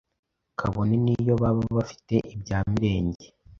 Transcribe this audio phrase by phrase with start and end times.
[0.59, 3.25] kabone n'iyo baba bafite ibya mirenge